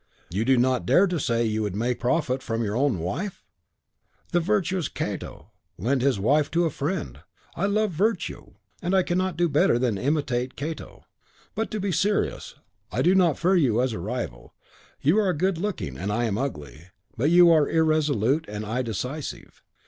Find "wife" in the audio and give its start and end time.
2.97-3.43, 6.19-6.49